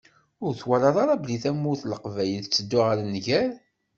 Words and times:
Ur 0.45 0.51
twalaḍ 0.59 0.95
ara 1.03 1.21
belli 1.21 1.37
tamurt 1.43 1.81
n 1.85 1.89
Leqbayel 1.91 2.41
tetteddu 2.45 2.79
ɣer 2.85 2.97
nnger? 3.03 3.49